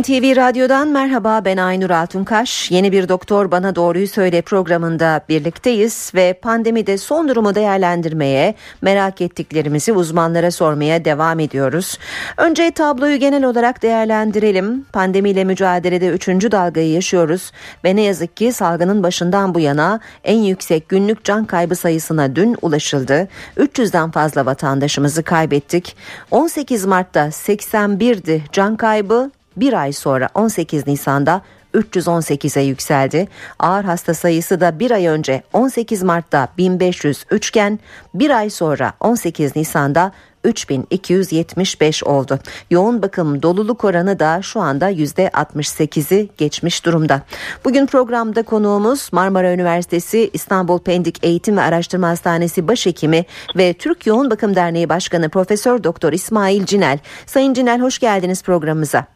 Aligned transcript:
NTV 0.00 0.36
Radyo'dan 0.36 0.88
merhaba 0.88 1.44
ben 1.44 1.56
Aynur 1.56 1.90
Altunkaş. 1.90 2.70
Yeni 2.70 2.92
bir 2.92 3.08
Doktor 3.08 3.50
Bana 3.50 3.76
Doğruyu 3.76 4.08
Söyle 4.08 4.42
programında 4.42 5.20
birlikteyiz 5.28 6.12
ve 6.14 6.32
pandemide 6.32 6.98
son 6.98 7.28
durumu 7.28 7.54
değerlendirmeye, 7.54 8.54
merak 8.82 9.20
ettiklerimizi 9.20 9.92
uzmanlara 9.92 10.50
sormaya 10.50 11.04
devam 11.04 11.40
ediyoruz. 11.40 11.98
Önce 12.36 12.70
tabloyu 12.70 13.16
genel 13.16 13.44
olarak 13.44 13.82
değerlendirelim. 13.82 14.86
Pandemiyle 14.92 15.44
mücadelede 15.44 16.08
3. 16.08 16.28
dalgayı 16.28 16.92
yaşıyoruz 16.92 17.52
ve 17.84 17.96
ne 17.96 18.02
yazık 18.02 18.36
ki 18.36 18.52
salgının 18.52 19.02
başından 19.02 19.54
bu 19.54 19.60
yana 19.60 20.00
en 20.24 20.38
yüksek 20.38 20.88
günlük 20.88 21.24
can 21.24 21.44
kaybı 21.44 21.76
sayısına 21.76 22.36
dün 22.36 22.56
ulaşıldı. 22.62 23.28
300'den 23.56 24.10
fazla 24.10 24.46
vatandaşımızı 24.46 25.22
kaybettik. 25.22 25.96
18 26.30 26.84
Mart'ta 26.84 27.26
81'di 27.26 28.42
can 28.52 28.76
kaybı 28.76 29.30
bir 29.56 29.72
ay 29.72 29.92
sonra 29.92 30.28
18 30.34 30.86
Nisan'da 30.86 31.42
318'e 31.74 32.62
yükseldi. 32.62 33.28
Ağır 33.58 33.84
hasta 33.84 34.14
sayısı 34.14 34.60
da 34.60 34.78
bir 34.78 34.90
ay 34.90 35.06
önce 35.06 35.42
18 35.52 36.02
Mart'ta 36.02 36.48
1503 36.58 37.48
iken 37.48 37.78
bir 38.14 38.30
ay 38.30 38.50
sonra 38.50 38.92
18 39.00 39.56
Nisan'da 39.56 40.12
3275 40.44 42.04
oldu. 42.04 42.38
Yoğun 42.70 43.02
bakım 43.02 43.42
doluluk 43.42 43.84
oranı 43.84 44.18
da 44.18 44.42
şu 44.42 44.60
anda 44.60 44.90
%68'i 44.90 46.30
geçmiş 46.38 46.84
durumda. 46.84 47.22
Bugün 47.64 47.86
programda 47.86 48.42
konuğumuz 48.42 49.08
Marmara 49.12 49.52
Üniversitesi 49.52 50.30
İstanbul 50.32 50.78
Pendik 50.78 51.24
Eğitim 51.24 51.56
ve 51.56 51.60
Araştırma 51.60 52.08
Hastanesi 52.08 52.68
Başhekimi 52.68 53.24
ve 53.56 53.72
Türk 53.72 54.06
Yoğun 54.06 54.30
Bakım 54.30 54.56
Derneği 54.56 54.88
Başkanı 54.88 55.28
Profesör 55.28 55.84
Doktor 55.84 56.12
İsmail 56.12 56.66
Cinel. 56.66 56.98
Sayın 57.26 57.54
Cinel 57.54 57.80
hoş 57.80 57.98
geldiniz 57.98 58.42
programımıza. 58.42 59.06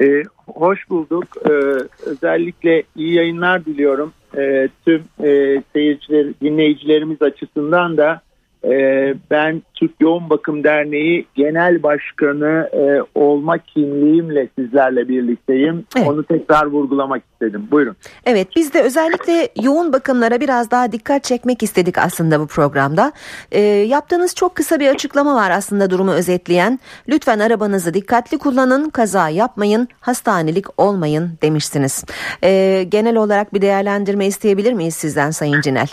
Ee, 0.00 0.22
hoş 0.46 0.90
bulduk. 0.90 1.24
Ee, 1.44 1.52
özellikle 2.06 2.82
iyi 2.96 3.14
yayınlar 3.14 3.64
diliyorum. 3.64 4.12
Ee, 4.36 4.68
tüm 4.84 5.02
e, 5.24 5.62
seyirciler, 5.72 6.26
dinleyicilerimiz 6.42 7.22
açısından 7.22 7.96
da 7.96 8.20
ee, 8.64 9.14
ben 9.30 9.62
Türk 9.74 9.90
Yoğun 10.00 10.30
Bakım 10.30 10.64
Derneği 10.64 11.26
Genel 11.34 11.82
Başkanı 11.82 12.68
e, 12.72 13.18
olma 13.18 13.58
kimliğimle 13.58 14.48
sizlerle 14.58 15.08
birlikteyim. 15.08 15.84
Evet. 15.96 16.08
Onu 16.08 16.24
tekrar 16.24 16.66
vurgulamak 16.66 17.22
istedim. 17.32 17.68
Buyurun. 17.70 17.96
Evet 18.26 18.48
biz 18.56 18.74
de 18.74 18.82
özellikle 18.82 19.48
yoğun 19.62 19.92
bakımlara 19.92 20.40
biraz 20.40 20.70
daha 20.70 20.92
dikkat 20.92 21.24
çekmek 21.24 21.62
istedik 21.62 21.98
aslında 21.98 22.40
bu 22.40 22.46
programda. 22.46 23.12
E, 23.52 23.60
yaptığınız 23.60 24.34
çok 24.34 24.54
kısa 24.54 24.80
bir 24.80 24.88
açıklama 24.88 25.34
var 25.34 25.50
aslında 25.50 25.90
durumu 25.90 26.12
özetleyen. 26.12 26.78
Lütfen 27.08 27.38
arabanızı 27.38 27.94
dikkatli 27.94 28.38
kullanın, 28.38 28.90
kaza 28.90 29.28
yapmayın, 29.28 29.88
hastanelik 30.00 30.80
olmayın 30.80 31.30
demişsiniz. 31.42 32.04
E, 32.44 32.82
genel 32.88 33.16
olarak 33.16 33.54
bir 33.54 33.62
değerlendirme 33.62 34.26
isteyebilir 34.26 34.72
miyiz 34.72 34.94
sizden 34.94 35.30
Sayın 35.30 35.60
Cinel? 35.60 35.88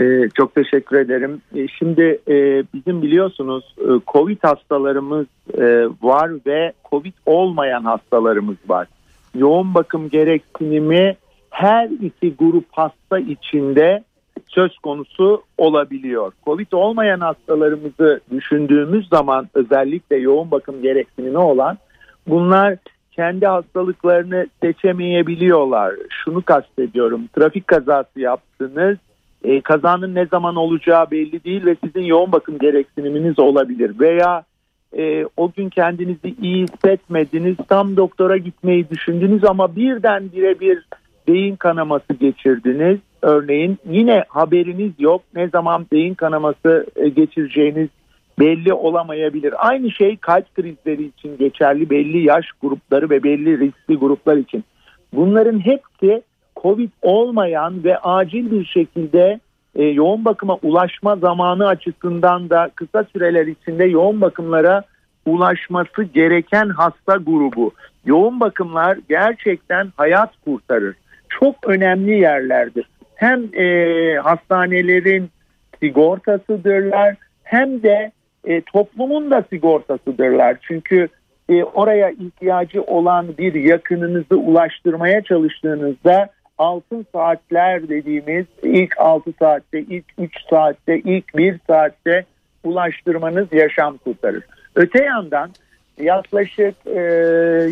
Ee, 0.00 0.28
çok 0.34 0.54
teşekkür 0.54 0.96
ederim. 0.96 1.42
Ee, 1.56 1.68
şimdi 1.68 2.20
e, 2.28 2.64
bizim 2.74 3.02
biliyorsunuz 3.02 3.74
e, 3.78 3.88
COVID 4.12 4.38
hastalarımız 4.42 5.26
e, 5.58 5.86
var 6.02 6.30
ve 6.46 6.72
COVID 6.90 7.12
olmayan 7.26 7.84
hastalarımız 7.84 8.56
var. 8.68 8.88
Yoğun 9.34 9.74
bakım 9.74 10.08
gereksinimi 10.08 11.16
her 11.50 11.88
iki 11.88 12.34
grup 12.36 12.64
hasta 12.70 13.18
içinde 13.18 14.04
söz 14.48 14.78
konusu 14.78 15.42
olabiliyor. 15.58 16.32
Covid 16.44 16.72
olmayan 16.72 17.20
hastalarımızı 17.20 18.20
düşündüğümüz 18.30 19.08
zaman 19.08 19.48
özellikle 19.54 20.16
yoğun 20.16 20.50
bakım 20.50 20.82
gereksinimi 20.82 21.38
olan 21.38 21.78
bunlar 22.26 22.76
kendi 23.12 23.46
hastalıklarını 23.46 24.46
seçemeyebiliyorlar. 24.62 25.94
Şunu 26.24 26.42
kastediyorum. 26.42 27.28
Trafik 27.36 27.66
kazası 27.66 28.20
yaptınız 28.20 28.98
e, 29.44 29.60
kazanın 29.60 30.14
ne 30.14 30.26
zaman 30.26 30.56
olacağı 30.56 31.10
belli 31.10 31.44
değil 31.44 31.66
ve 31.66 31.76
sizin 31.84 32.04
yoğun 32.04 32.32
bakım 32.32 32.58
gereksiniminiz 32.58 33.38
olabilir. 33.38 34.00
Veya 34.00 34.44
e, 34.98 35.24
o 35.36 35.52
gün 35.52 35.68
kendinizi 35.68 36.34
iyi 36.42 36.62
hissetmediniz, 36.62 37.56
tam 37.68 37.96
doktora 37.96 38.36
gitmeyi 38.36 38.90
düşündünüz 38.90 39.44
ama 39.44 39.76
birden 39.76 40.32
bir 40.32 40.86
beyin 41.28 41.56
kanaması 41.56 42.14
geçirdiniz. 42.14 42.98
Örneğin 43.22 43.78
yine 43.90 44.24
haberiniz 44.28 44.92
yok 44.98 45.22
ne 45.34 45.48
zaman 45.48 45.86
beyin 45.92 46.14
kanaması 46.14 46.86
e, 46.96 47.08
geçireceğiniz 47.08 47.88
belli 48.38 48.72
olamayabilir. 48.72 49.54
Aynı 49.68 49.90
şey 49.90 50.16
kalp 50.16 50.54
krizleri 50.54 51.04
için 51.04 51.38
geçerli 51.38 51.90
belli 51.90 52.26
yaş 52.26 52.46
grupları 52.62 53.10
ve 53.10 53.22
belli 53.22 53.58
riskli 53.58 53.96
gruplar 53.96 54.36
için. 54.36 54.64
Bunların 55.12 55.58
hepsi 55.58 56.22
Covid 56.62 56.90
olmayan 57.02 57.84
ve 57.84 57.98
acil 57.98 58.50
bir 58.50 58.64
şekilde 58.64 59.40
e, 59.74 59.84
yoğun 59.84 60.24
bakıma 60.24 60.58
ulaşma 60.62 61.16
zamanı 61.16 61.66
açısından 61.66 62.50
da 62.50 62.70
kısa 62.74 63.04
süreler 63.12 63.46
içinde 63.46 63.84
yoğun 63.84 64.20
bakımlara 64.20 64.82
ulaşması 65.26 66.02
gereken 66.02 66.68
hasta 66.68 67.16
grubu. 67.16 67.72
Yoğun 68.04 68.40
bakımlar 68.40 68.98
gerçekten 69.08 69.92
hayat 69.96 70.30
kurtarır. 70.44 70.96
Çok 71.28 71.54
önemli 71.66 72.18
yerlerdir. 72.18 72.88
Hem 73.14 73.42
e, 73.54 74.14
hastanelerin 74.14 75.30
sigortasıdırlar 75.80 77.16
hem 77.42 77.82
de 77.82 78.12
e, 78.44 78.60
toplumun 78.60 79.30
da 79.30 79.44
sigortasıdırlar. 79.50 80.56
Çünkü 80.62 81.08
e, 81.48 81.64
oraya 81.64 82.10
ihtiyacı 82.10 82.82
olan 82.82 83.26
bir 83.38 83.54
yakınınızı 83.54 84.36
ulaştırmaya 84.36 85.22
çalıştığınızda 85.22 86.28
altın 86.62 87.06
saatler 87.12 87.88
dediğimiz 87.88 88.46
ilk 88.62 88.98
6 88.98 89.32
saatte, 89.38 89.80
ilk 89.80 90.04
3 90.18 90.32
saatte, 90.50 90.98
ilk 90.98 91.36
1 91.36 91.58
saatte 91.66 92.24
ulaştırmanız 92.64 93.52
yaşam 93.52 93.96
kurtarır. 93.96 94.44
Öte 94.74 95.04
yandan 95.04 95.50
yaklaşık 96.00 96.74
e, 96.86 97.00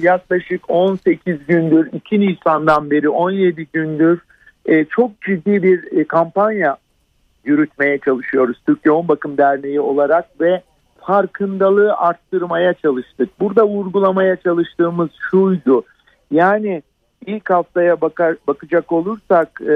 yaklaşık 0.03 0.71
18 0.71 1.47
gündür 1.47 1.93
2 1.93 2.21
Nisan'dan 2.21 2.91
beri 2.91 3.09
17 3.09 3.67
gündür 3.73 4.21
e, 4.67 4.84
çok 4.84 5.22
ciddi 5.22 5.62
bir 5.62 5.99
e, 5.99 6.05
kampanya 6.05 6.77
yürütmeye 7.45 7.99
çalışıyoruz 7.99 8.62
Türk 8.67 8.87
Yoğun 8.87 9.09
Bakım 9.09 9.39
Derneği 9.39 9.81
olarak 9.81 10.41
ve 10.41 10.62
farkındalığı 11.01 11.95
arttırmaya 11.97 12.75
çalıştık. 12.75 13.41
Burada 13.41 13.67
vurgulamaya 13.67 14.37
çalıştığımız 14.37 15.11
şuydu. 15.31 15.84
Yani 16.31 16.83
ilk 17.26 17.50
haftaya 17.50 18.00
bakar 18.00 18.36
bakacak 18.48 18.92
olursak 18.92 19.60
e, 19.60 19.72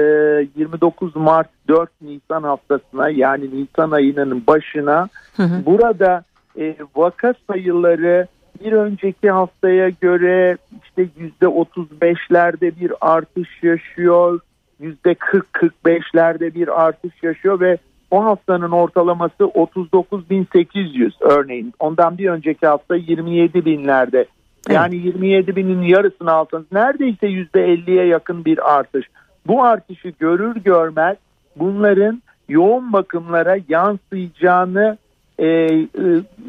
29 0.55 1.15
Mart 1.15 1.49
4 1.67 1.89
Nisan 2.01 2.43
haftasına 2.43 3.09
yani 3.09 3.49
Nisan 3.61 3.91
ayının 3.91 4.43
başına 4.47 5.07
hı 5.35 5.43
hı. 5.43 5.65
burada 5.65 6.23
e, 6.59 6.75
vaka 6.95 7.33
sayıları 7.47 8.27
bir 8.63 8.71
önceki 8.71 9.31
haftaya 9.31 9.89
göre 9.89 10.57
işte 10.83 11.07
yüzde 11.17 11.45
35'lerde 11.45 12.79
bir 12.79 12.93
artış 13.01 13.63
yaşıyor, 13.63 14.39
yüzde 14.79 15.11
40-45'lerde 15.11 16.55
bir 16.55 16.85
artış 16.85 17.23
yaşıyor 17.23 17.59
ve 17.59 17.77
o 18.11 18.25
haftanın 18.25 18.71
ortalaması 18.71 19.43
39.800 19.43 21.11
örneğin. 21.19 21.73
Ondan 21.79 22.17
bir 22.17 22.29
önceki 22.29 22.67
hafta 22.67 22.95
27 22.95 23.65
binlerde 23.65 24.25
yani 24.69 24.95
evet. 24.95 25.05
27 25.05 25.55
binin 25.55 25.81
yarısını 25.81 26.31
altın 26.31 26.67
neredeyse 26.71 27.27
%50'ye 27.27 28.05
yakın 28.05 28.45
bir 28.45 28.75
artış. 28.75 29.05
Bu 29.47 29.63
artışı 29.63 30.09
görür 30.19 30.55
görmez 30.55 31.17
bunların 31.55 32.21
yoğun 32.49 32.93
bakımlara 32.93 33.57
yansıyacağını 33.69 34.97
e, 35.39 35.47
e, 35.47 35.83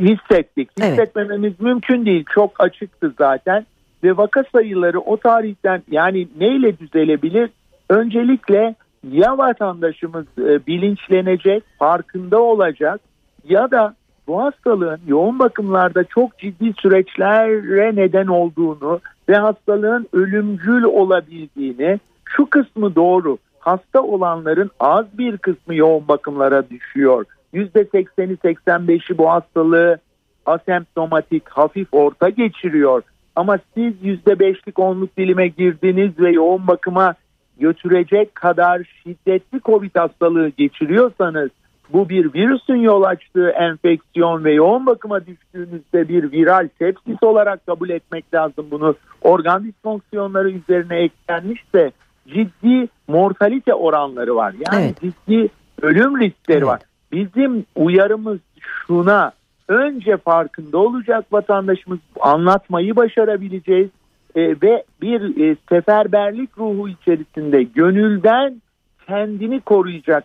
hissettik. 0.00 0.70
Hissetmememiz 0.80 1.52
evet. 1.52 1.60
mümkün 1.60 2.06
değil. 2.06 2.24
Çok 2.34 2.60
açıktı 2.60 3.14
zaten. 3.18 3.66
Ve 4.04 4.16
vaka 4.16 4.44
sayıları 4.52 5.00
o 5.00 5.16
tarihten 5.16 5.82
yani 5.90 6.28
neyle 6.38 6.78
düzelebilir? 6.78 7.50
Öncelikle 7.88 8.74
ya 9.10 9.38
vatandaşımız 9.38 10.26
e, 10.38 10.66
bilinçlenecek, 10.66 11.64
farkında 11.78 12.40
olacak 12.40 13.00
ya 13.48 13.70
da 13.70 13.94
bu 14.26 14.42
hastalığın 14.42 15.00
yoğun 15.06 15.38
bakımlarda 15.38 16.04
çok 16.04 16.38
ciddi 16.38 16.72
süreçlere 16.72 17.96
neden 17.96 18.26
olduğunu 18.26 19.00
ve 19.28 19.34
hastalığın 19.34 20.06
ölümcül 20.12 20.82
olabildiğini 20.82 22.00
şu 22.24 22.50
kısmı 22.50 22.94
doğru 22.94 23.38
hasta 23.60 24.02
olanların 24.02 24.70
az 24.80 25.18
bir 25.18 25.36
kısmı 25.38 25.74
yoğun 25.74 26.08
bakımlara 26.08 26.70
düşüyor. 26.70 27.24
%80'i 27.54 28.34
85'i 28.34 29.18
bu 29.18 29.30
hastalığı 29.30 29.98
asemptomatik 30.46 31.48
hafif 31.48 31.88
orta 31.92 32.28
geçiriyor. 32.28 33.02
Ama 33.36 33.58
siz 33.74 33.94
%5'lik 34.02 34.78
onluk 34.78 35.16
dilime 35.16 35.48
girdiniz 35.48 36.18
ve 36.18 36.30
yoğun 36.30 36.66
bakıma 36.66 37.14
götürecek 37.58 38.34
kadar 38.34 38.82
şiddetli 39.02 39.60
Covid 39.60 39.96
hastalığı 39.96 40.48
geçiriyorsanız 40.48 41.50
bu 41.92 42.08
bir 42.08 42.34
virüsün 42.34 42.76
yol 42.76 43.02
açtığı 43.02 43.48
enfeksiyon 43.48 44.44
ve 44.44 44.52
yoğun 44.52 44.86
bakıma 44.86 45.26
düştüğünüzde 45.26 46.08
bir 46.08 46.32
viral 46.32 46.68
sepsis 46.78 47.22
olarak 47.22 47.66
kabul 47.66 47.90
etmek 47.90 48.34
lazım 48.34 48.66
bunu. 48.70 48.94
Organ 49.22 49.64
disfonksiyonları 49.64 50.50
üzerine 50.50 50.98
eklenmişse 50.98 51.92
ciddi 52.28 52.88
mortalite 53.08 53.74
oranları 53.74 54.36
var. 54.36 54.54
Yani 54.70 54.84
evet. 54.84 55.00
ciddi 55.00 55.48
ölüm 55.82 56.20
riskleri 56.20 56.58
evet. 56.58 56.66
var. 56.66 56.80
Bizim 57.12 57.64
uyarımız 57.76 58.38
şuna 58.60 59.32
önce 59.68 60.16
farkında 60.16 60.78
olacak 60.78 61.32
vatandaşımız 61.32 61.98
anlatmayı 62.20 62.96
başarabileceğiz 62.96 63.88
e, 64.34 64.40
ve 64.62 64.84
bir 65.02 65.50
e, 65.50 65.56
seferberlik 65.68 66.58
ruhu 66.58 66.88
içerisinde 66.88 67.62
gönülden 67.62 68.62
kendini 69.06 69.60
koruyacak 69.60 70.24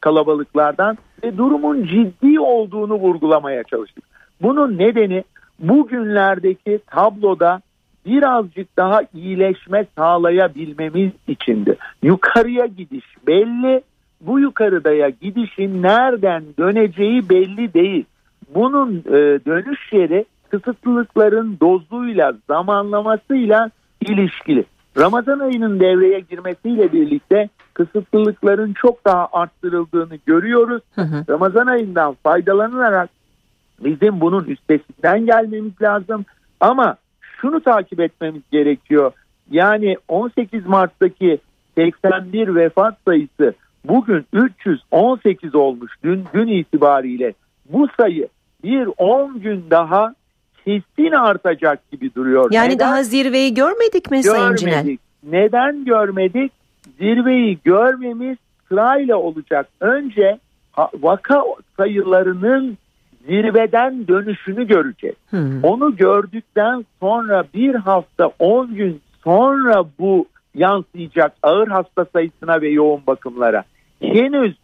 kalabalıklardan 0.00 0.98
ve 1.22 1.36
durumun 1.36 1.84
ciddi 1.84 2.40
olduğunu 2.40 2.94
vurgulamaya 2.94 3.64
çalıştık. 3.64 4.04
Bunun 4.42 4.78
nedeni 4.78 5.24
bugünlerdeki 5.58 6.80
tabloda 6.86 7.60
birazcık 8.06 8.76
daha 8.76 9.00
iyileşme 9.14 9.86
sağlayabilmemiz 9.96 11.10
içindi. 11.28 11.76
Yukarıya 12.02 12.66
gidiş 12.66 13.04
belli, 13.26 13.82
bu 14.20 14.40
yukarıdaya 14.40 15.08
gidişin 15.08 15.82
nereden 15.82 16.44
döneceği 16.58 17.28
belli 17.28 17.74
değil. 17.74 18.04
Bunun 18.54 18.96
e, 18.98 19.14
dönüş 19.46 19.92
yeri 19.92 20.24
kısıtlılıkların 20.50 21.56
dozuyla, 21.60 22.32
zamanlamasıyla 22.48 23.70
ilişkili. 24.00 24.64
Ramazan 24.98 25.38
ayının 25.38 25.80
devreye 25.80 26.20
girmesiyle 26.20 26.92
birlikte 26.92 27.48
kısıtlılıkların 27.76 28.72
çok 28.72 29.04
daha 29.04 29.28
arttırıldığını 29.32 30.18
görüyoruz. 30.26 30.82
Hı 30.94 31.02
hı. 31.02 31.24
Ramazan 31.28 31.66
ayından 31.66 32.16
faydalanarak 32.22 33.10
bizim 33.84 34.20
bunun 34.20 34.44
üstesinden 34.44 35.26
gelmemiz 35.26 35.82
lazım. 35.82 36.24
Ama 36.60 36.96
şunu 37.40 37.60
takip 37.60 38.00
etmemiz 38.00 38.42
gerekiyor. 38.52 39.12
Yani 39.50 39.96
18 40.08 40.66
Mart'taki 40.66 41.38
81 41.74 42.54
vefat 42.54 42.94
sayısı 43.04 43.54
bugün 43.84 44.26
318 44.32 45.54
olmuş 45.54 45.92
dün 46.04 46.24
gün 46.32 46.46
itibariyle. 46.46 47.32
Bu 47.68 47.88
sayı 47.96 48.28
bir 48.64 48.88
10 48.96 49.40
gün 49.40 49.64
daha 49.70 50.14
kesin 50.64 51.12
artacak 51.12 51.90
gibi 51.90 52.14
duruyor. 52.14 52.52
Yani 52.52 52.66
Neden? 52.74 52.78
daha 52.78 53.02
zirveyi 53.02 53.54
görmedik 53.54 54.10
mi 54.10 54.20
görmedik. 54.20 54.40
Sayın 54.40 54.56
Cinel? 54.56 54.96
Neden 55.22 55.84
görmedik? 55.84 56.52
Zirveyi 56.98 57.58
görmemiz 57.64 58.36
sırayla 58.68 59.16
olacak. 59.16 59.68
Önce 59.80 60.38
vaka 61.02 61.44
sayılarının 61.76 62.78
zirveden 63.26 64.08
dönüşünü 64.08 64.66
göreceğiz. 64.66 65.16
Hmm. 65.30 65.64
Onu 65.64 65.96
gördükten 65.96 66.84
sonra 67.00 67.44
bir 67.54 67.74
hafta 67.74 68.30
10 68.38 68.74
gün 68.74 69.00
sonra 69.24 69.84
bu 69.98 70.26
yansıyacak 70.54 71.32
ağır 71.42 71.68
hasta 71.68 72.04
sayısına 72.04 72.60
ve 72.60 72.68
yoğun 72.68 73.00
bakımlara. 73.06 73.64
Henüz 74.00 74.56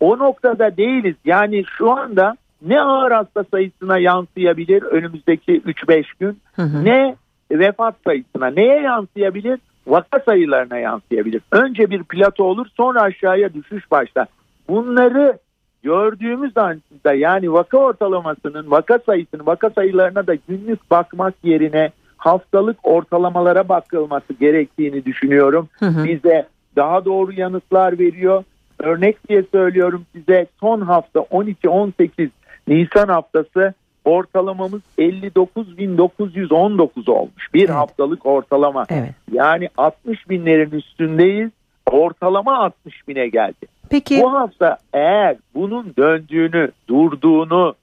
o 0.00 0.18
noktada 0.18 0.76
değiliz. 0.76 1.14
Yani 1.24 1.64
şu 1.78 1.90
anda 1.90 2.36
ne 2.62 2.80
ağır 2.80 3.10
hasta 3.10 3.44
sayısına 3.44 3.98
yansıyabilir 3.98 4.82
önümüzdeki 4.82 5.60
3-5 5.60 6.04
gün 6.20 6.38
hı 6.56 6.62
hı. 6.62 6.84
ne 6.84 7.16
vefat 7.50 7.94
sayısına 8.06 8.46
neye 8.46 8.80
yansıyabilir? 8.80 9.58
Vaka 9.86 10.20
sayılarına 10.20 10.78
yansıyabilir. 10.78 11.42
Önce 11.52 11.90
bir 11.90 12.02
plato 12.02 12.44
olur 12.44 12.66
sonra 12.76 13.00
aşağıya 13.00 13.54
düşüş 13.54 13.90
başlar. 13.90 14.26
Bunları 14.68 15.38
gördüğümüz 15.82 16.56
anda 16.56 17.14
yani 17.14 17.52
vaka 17.52 17.78
ortalamasının 17.78 18.70
vaka 18.70 18.98
sayısının 18.98 19.46
vaka 19.46 19.70
sayılarına 19.70 20.26
da 20.26 20.34
günlük 20.48 20.90
bakmak 20.90 21.34
yerine 21.42 21.90
haftalık 22.16 22.76
ortalamalara 22.82 23.68
bakılması 23.68 24.32
gerektiğini 24.32 25.04
düşünüyorum. 25.04 25.68
Hı 25.78 25.86
hı. 25.86 26.04
Bize 26.04 26.46
daha 26.76 27.04
doğru 27.04 27.32
yanıtlar 27.32 27.98
veriyor. 27.98 28.44
Örnek 28.78 29.28
diye 29.28 29.44
söylüyorum 29.52 30.06
size 30.12 30.46
son 30.60 30.80
hafta 30.80 31.20
12-18 31.20 32.30
Nisan 32.68 33.08
haftası 33.08 33.74
ortalamamız 34.10 34.82
59.919 34.98 37.10
olmuş. 37.10 37.54
Bir 37.54 37.60
evet. 37.60 37.70
haftalık 37.70 38.26
ortalama. 38.26 38.86
Evet. 38.88 39.14
Yani 39.32 39.68
60 39.76 40.30
binlerin 40.30 40.70
üstündeyiz. 40.70 41.50
Ortalama 41.90 42.58
60 42.58 43.08
bine 43.08 43.28
geldi. 43.28 43.66
Peki. 43.90 44.20
Bu 44.22 44.32
hafta 44.32 44.78
eğer 44.92 45.36
bunun 45.54 45.94
döndüğünü, 45.98 46.70
durduğunu 46.88 47.74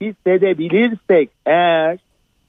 hissedebilirsek 0.00 1.30
eğer 1.46 1.98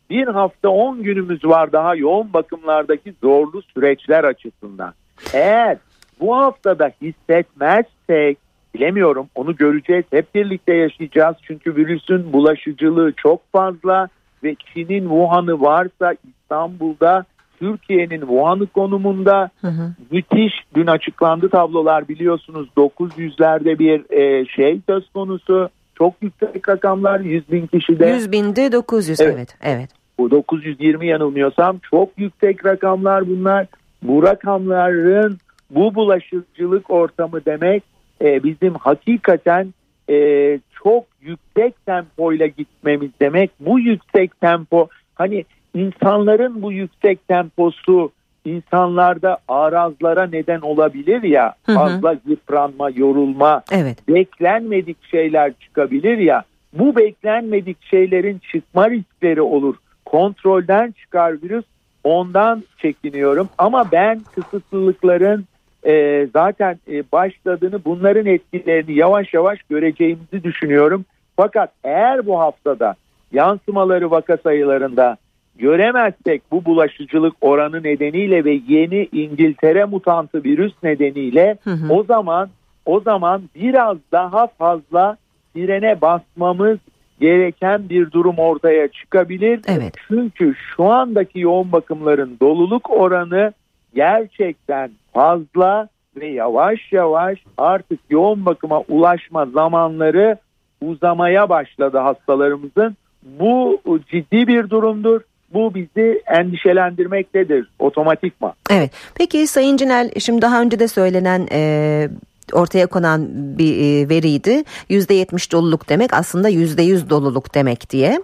bir 0.10 0.28
hafta 0.28 0.70
10 0.70 1.04
günümüz 1.04 1.46
var 1.46 1.72
daha 1.72 1.96
yoğun 1.96 2.34
bakımlardaki 2.34 3.14
zorlu 3.22 3.62
süreçler 3.62 4.24
açısından. 4.24 4.94
Eğer 5.34 5.78
bu 6.20 6.38
haftada 6.38 6.92
hissetmezsek 7.02 8.38
bilemiyorum 8.76 9.28
onu 9.36 9.56
göreceğiz 9.56 10.06
hep 10.12 10.36
birlikte 10.36 10.74
yaşayacağız 10.74 11.36
çünkü 11.44 11.76
virüsün 11.76 12.34
bulaşıcılığı 12.34 13.14
çok 13.18 13.52
fazla 13.52 14.08
ve 14.44 14.56
Çin'in 14.56 15.02
Wuhan'ı 15.02 15.62
varsa 15.62 16.14
İstanbul'da 16.30 17.26
Türkiye'nin 17.60 18.20
Wuhan'ı 18.20 18.68
konumunda 18.68 19.50
hı 19.62 19.68
hı. 19.68 19.94
müthiş 20.12 20.54
dün 20.76 20.88
açıklandı 20.88 21.50
tablolar 21.50 22.08
biliyorsunuz 22.08 22.70
900'lerde 22.78 23.80
bir 23.80 24.12
e, 24.12 24.46
şey 24.46 24.80
söz 24.88 25.10
konusu 25.10 25.70
çok 25.96 26.14
yüksek 26.22 26.70
rakamlar 26.70 27.20
100 27.20 27.52
bin 27.52 27.68
kişide. 27.68 28.08
100 28.08 28.32
binde 28.32 28.72
900 28.72 29.22
evet. 29.22 29.36
evet. 29.36 29.56
evet. 29.62 29.90
Bu 30.18 30.32
920 30.32 31.08
yanılmıyorsam 31.08 31.80
çok 31.92 32.10
yüksek 32.18 32.66
rakamlar 32.66 33.28
bunlar. 33.28 33.68
Bu 34.04 34.24
rakamların 34.24 35.38
bu 35.70 35.96
bulaşıcılık 35.96 36.90
ortamı 36.90 37.46
demek 37.46 37.84
e, 38.24 38.44
bizim 38.44 38.74
hakikaten 38.76 39.74
e, 40.10 40.60
çok 40.84 41.04
yüksek 41.22 41.86
tempoyla 41.86 42.48
gitmemiz 42.48 43.12
demek. 43.22 43.52
Bu 43.60 43.80
yüksek 43.80 44.42
tempo 44.42 44.88
hani 45.16 45.46
insanların 45.74 46.62
bu 46.62 46.72
yüksek 46.72 47.28
temposu 47.28 48.12
insanlarda 48.46 49.38
arazlara 49.48 50.28
neden 50.28 50.62
olabilir 50.62 51.24
ya 51.24 51.54
hı 51.66 51.72
hı. 51.72 51.76
fazla 51.76 52.16
yıpranma, 52.28 52.90
yorulma, 52.90 53.64
evet. 53.72 54.08
beklenmedik 54.08 54.98
şeyler 55.12 55.54
çıkabilir 55.60 56.18
ya 56.18 56.44
bu 56.74 56.96
beklenmedik 56.96 57.78
şeylerin 57.84 58.42
çıkma 58.52 58.90
riskleri 58.90 59.42
olur. 59.42 59.76
Kontrolden 60.06 60.92
çıkar 60.92 61.44
virüs 61.44 61.66
ondan 62.04 62.64
çekiniyorum 62.78 63.50
ama 63.58 63.92
ben 63.92 64.22
kısıtlılıkların 64.36 65.46
e, 65.86 66.28
zaten 66.34 66.80
e, 66.92 67.04
başladığını 67.12 67.86
bunların 67.86 68.26
etkilerini 68.26 68.98
yavaş 68.98 69.34
yavaş 69.34 69.60
göreceğimizi 69.64 70.44
düşünüyorum. 70.44 71.06
Fakat 71.36 71.72
eğer 71.84 72.26
bu 72.26 72.40
haftada 72.40 72.96
yansımaları 73.32 74.12
vaka 74.12 74.38
sayılarında 74.38 75.18
göremezsek 75.56 76.42
bu 76.52 76.66
bulaşıcılık 76.66 77.34
oranı 77.42 77.84
nedeniyle 77.84 78.46
ve 78.46 78.60
yeni 78.68 79.10
İngiltere 79.12 79.86
mutantı 79.86 80.44
virüs 80.44 80.74
nedeniyle 80.84 81.58
hı 81.64 81.70
hı. 81.70 81.94
o 81.94 82.04
zaman 82.04 82.50
o 82.86 83.00
zaman 83.00 83.42
biraz 83.56 83.98
daha 84.12 84.48
fazla 84.48 85.18
frene 85.54 86.02
basmamız 86.02 86.78
gereken 87.20 87.90
bir 87.90 88.12
durum 88.12 88.36
ortaya 88.38 88.88
çıkabilir. 88.88 89.62
Evet. 89.68 89.94
Çünkü 90.08 90.56
şu 90.56 90.84
andaki 90.84 91.40
yoğun 91.40 91.72
bakımların 91.72 92.38
doluluk 92.42 92.90
oranı 92.90 93.54
gerçekten 93.96 94.92
fazla 95.14 95.90
ve 96.16 96.28
yavaş 96.28 96.80
yavaş 96.92 97.40
artık 97.58 98.00
yoğun 98.10 98.46
bakıma 98.46 98.80
ulaşma 98.80 99.46
zamanları 99.46 100.38
uzamaya 100.82 101.50
başladı 101.50 101.98
hastalarımızın. 101.98 102.98
Bu 103.24 103.80
ciddi 104.12 104.48
bir 104.48 104.70
durumdur. 104.70 105.22
Bu 105.54 105.76
bizi 105.76 106.22
endişelendirmektedir 106.28 107.70
otomatikman. 107.80 108.54
Evet. 108.70 108.92
Peki 109.16 109.48
Sayın 109.48 109.78
Cinel 109.78 110.12
şimdi 110.20 110.42
daha 110.42 110.62
önce 110.62 110.80
de 110.80 110.88
söylenen 110.88 111.48
e, 111.52 112.10
ortaya 112.52 112.88
konan 112.88 113.28
bir 113.58 113.78
e, 113.78 114.10
veriydi. 114.10 114.64
%70 114.90 115.52
doluluk 115.52 115.90
demek 115.90 116.14
aslında 116.14 116.50
%100 116.50 117.10
doluluk 117.10 117.56
demek 117.56 117.90
diye. 117.90 118.22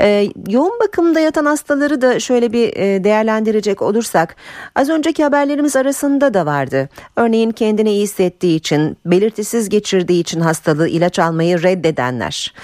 Ee, 0.00 0.28
yoğun 0.48 0.80
bakımda 0.80 1.20
yatan 1.20 1.44
hastaları 1.44 2.02
da 2.02 2.20
şöyle 2.20 2.52
bir 2.52 2.76
e, 2.76 3.04
değerlendirecek 3.04 3.82
olursak 3.82 4.36
az 4.74 4.88
önceki 4.88 5.24
haberlerimiz 5.24 5.76
arasında 5.76 6.34
da 6.34 6.46
vardı. 6.46 6.88
Örneğin 7.16 7.50
kendini 7.50 7.90
iyi 7.90 8.02
hissettiği 8.02 8.56
için 8.56 8.96
belirtisiz 9.06 9.68
geçirdiği 9.68 10.20
için 10.20 10.40
hastalığı 10.40 10.88
ilaç 10.88 11.18
almayı 11.18 11.62
reddedenler 11.62 12.54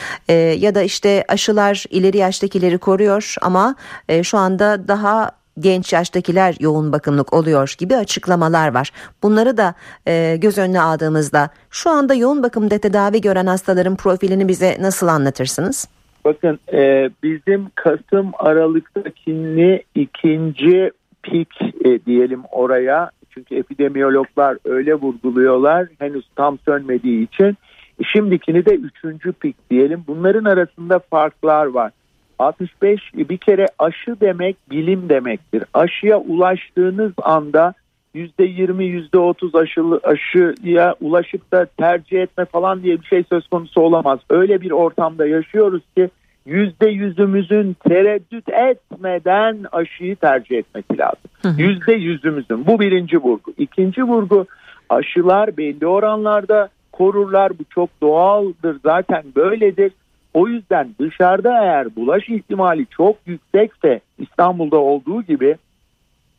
ya 0.58 0.74
da 0.74 0.82
işte 0.82 1.24
aşılar 1.28 1.84
ileri 1.90 2.16
yaştakileri 2.16 2.78
koruyor 2.78 3.34
ama 3.42 3.74
e, 4.08 4.22
şu 4.22 4.38
anda 4.38 4.88
daha 4.88 5.30
genç 5.58 5.92
yaştakiler 5.92 6.56
yoğun 6.60 6.92
bakımlık 6.92 7.32
oluyor 7.32 7.74
gibi 7.78 7.96
açıklamalar 7.96 8.74
var. 8.74 8.90
Bunları 9.22 9.56
da 9.56 9.74
e, 10.06 10.36
göz 10.36 10.58
önüne 10.58 10.80
aldığımızda 10.80 11.50
şu 11.70 11.90
anda 11.90 12.14
yoğun 12.14 12.42
bakımda 12.42 12.78
tedavi 12.78 13.20
gören 13.20 13.46
hastaların 13.46 13.96
profilini 13.96 14.48
bize 14.48 14.76
nasıl 14.80 15.08
anlatırsınız? 15.08 15.88
Bakın 16.24 16.58
e, 16.72 17.10
bizim 17.22 17.66
Kasım 17.74 18.32
Aralık'takini 18.38 19.82
ikinci 19.94 20.90
pik 21.22 21.62
e, 21.84 22.04
diyelim 22.04 22.42
oraya. 22.50 23.10
Çünkü 23.30 23.54
epidemiyologlar 23.54 24.58
öyle 24.64 24.94
vurguluyorlar 24.94 25.88
henüz 25.98 26.24
tam 26.36 26.58
sönmediği 26.58 27.24
için. 27.26 27.56
Şimdikini 28.04 28.66
de 28.66 28.74
üçüncü 28.74 29.32
pik 29.32 29.70
diyelim. 29.70 30.04
Bunların 30.06 30.44
arasında 30.44 30.98
farklar 30.98 31.66
var. 31.66 31.92
65 32.38 33.00
bir 33.14 33.36
kere 33.36 33.66
aşı 33.78 34.20
demek 34.20 34.56
bilim 34.70 35.08
demektir. 35.08 35.64
Aşıya 35.74 36.18
ulaştığınız 36.18 37.12
anda 37.22 37.74
%20 38.14 38.82
%30 38.82 39.58
aşılı, 39.62 40.00
aşıya 40.02 40.94
ulaşıp 41.00 41.52
da 41.52 41.66
tercih 41.66 42.22
etme 42.22 42.44
falan 42.44 42.82
diye 42.82 43.00
bir 43.00 43.06
şey 43.06 43.24
söz 43.32 43.48
konusu 43.48 43.80
olamaz. 43.80 44.18
Öyle 44.30 44.60
bir 44.60 44.70
ortamda 44.70 45.26
yaşıyoruz 45.26 45.82
ki 45.96 46.10
yüzde 46.46 46.88
yüzümüzün 46.88 47.76
tereddüt 47.88 48.48
etmeden 48.48 49.64
aşıyı 49.72 50.16
tercih 50.16 50.58
etmesi 50.58 50.98
lazım. 50.98 51.58
Yüzde 51.58 51.92
yüzümüzün 51.92 52.66
bu 52.66 52.80
birinci 52.80 53.18
vurgu. 53.18 53.52
İkinci 53.58 54.02
vurgu 54.02 54.46
aşılar 54.88 55.56
belli 55.56 55.86
oranlarda 55.86 56.68
korurlar 56.92 57.58
bu 57.58 57.64
çok 57.70 57.90
doğaldır 58.00 58.76
zaten 58.84 59.22
böyledir. 59.36 59.92
O 60.36 60.48
yüzden 60.48 60.94
dışarıda 61.00 61.62
eğer 61.62 61.96
bulaş 61.96 62.28
ihtimali 62.28 62.86
çok 62.86 63.16
yüksekse 63.26 64.00
İstanbul'da 64.18 64.76
olduğu 64.76 65.22
gibi 65.22 65.56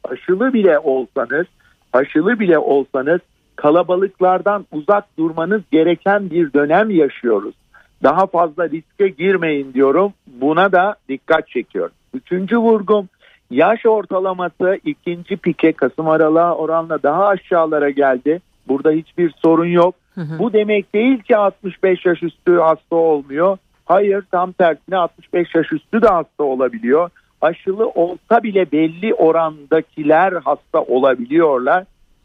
aşılı 0.03 0.53
bile 0.53 0.79
olsanız 0.79 1.45
aşılı 1.93 2.39
bile 2.39 2.57
olsanız 2.57 3.19
kalabalıklardan 3.55 4.65
uzak 4.71 5.17
durmanız 5.17 5.61
gereken 5.71 6.29
bir 6.29 6.53
dönem 6.53 6.89
yaşıyoruz. 6.89 7.55
Daha 8.03 8.27
fazla 8.27 8.69
riske 8.69 9.07
girmeyin 9.07 9.73
diyorum. 9.73 10.13
Buna 10.27 10.71
da 10.71 10.95
dikkat 11.09 11.47
çekiyorum. 11.47 11.95
Üçüncü 12.13 12.57
vurgum 12.57 13.09
yaş 13.51 13.85
ortalaması 13.85 14.79
ikinci 14.85 15.37
pike 15.37 15.71
Kasım 15.71 16.07
aralığa 16.07 16.55
oranla 16.55 17.03
daha 17.03 17.27
aşağılara 17.27 17.89
geldi. 17.89 18.41
Burada 18.67 18.91
hiçbir 18.91 19.33
sorun 19.43 19.69
yok. 19.69 19.95
Hı 20.15 20.21
hı. 20.21 20.39
Bu 20.39 20.53
demek 20.53 20.93
değil 20.93 21.19
ki 21.19 21.37
65 21.37 22.05
yaş 22.05 22.23
üstü 22.23 22.57
hasta 22.57 22.95
olmuyor. 22.95 23.57
Hayır 23.87 24.23
tam 24.31 24.51
tersine 24.51 24.97
65 24.97 25.55
yaş 25.55 25.73
üstü 25.73 26.01
de 26.01 26.07
hasta 26.07 26.43
olabiliyor. 26.43 27.09
Aşılı 27.41 27.89
olsa 27.89 28.43
bile 28.43 28.71
belli 28.71 29.13
orandakiler 29.13 30.33
hasta 30.33 30.81
olabiliyorlar. 30.81 31.83